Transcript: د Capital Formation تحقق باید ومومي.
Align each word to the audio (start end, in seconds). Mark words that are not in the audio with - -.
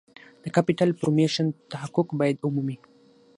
د 0.43 0.45
Capital 0.55 0.89
Formation 0.99 1.47
تحقق 1.71 2.07
باید 2.19 2.37
ومومي. 2.39 2.77